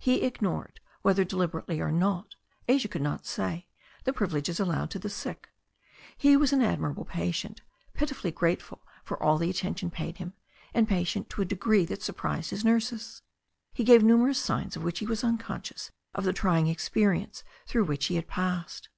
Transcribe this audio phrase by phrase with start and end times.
[0.00, 2.34] He ignored, whether deliberately or not,
[2.66, 3.68] Asia could not say,
[4.02, 5.50] the privileges allowed to the sick.
[6.16, 7.60] He was an admirable patient,
[7.92, 10.32] pitifully grateful for all the attention paid him,
[10.74, 13.22] and patient to a degree that surprised his nurses.
[13.72, 18.06] He gave numerous signs of which he was unconscious of the trying experience through which
[18.06, 18.88] he had passed.